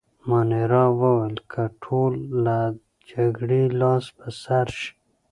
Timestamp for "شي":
4.77-4.89